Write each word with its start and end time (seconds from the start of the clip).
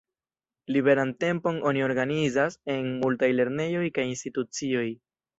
Liberan 0.75 1.09
tempon 1.23 1.59
oni 1.71 1.83
organizas 1.87 2.57
en 2.77 2.89
multaj 3.03 3.29
lernejoj 3.41 3.83
kaj 3.99 4.07
institucioj. 4.13 4.87